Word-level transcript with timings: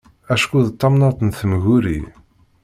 Acku 0.33 0.59
d 0.65 0.69
tamnaḍt 0.79 1.21
n 1.23 1.29
temguri. 1.37 1.99